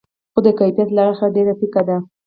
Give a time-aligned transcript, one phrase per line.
[0.33, 1.97] خو د کیفیت له اړخه ډېر پیکه دي.